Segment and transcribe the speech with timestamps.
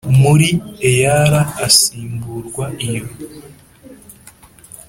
[0.21, 0.49] Muri
[0.91, 3.05] eala asimburwa iyo